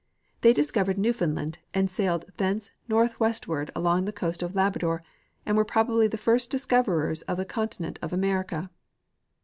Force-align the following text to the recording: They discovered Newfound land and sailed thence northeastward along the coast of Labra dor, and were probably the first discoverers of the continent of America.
They 0.41 0.51
discovered 0.51 0.97
Newfound 0.97 1.35
land 1.35 1.59
and 1.75 1.91
sailed 1.91 2.25
thence 2.37 2.71
northeastward 2.87 3.69
along 3.75 4.05
the 4.05 4.11
coast 4.11 4.41
of 4.41 4.53
Labra 4.53 4.79
dor, 4.79 5.03
and 5.45 5.55
were 5.55 5.63
probably 5.63 6.07
the 6.07 6.17
first 6.17 6.49
discoverers 6.49 7.21
of 7.27 7.37
the 7.37 7.45
continent 7.45 7.99
of 8.01 8.11
America. 8.11 8.71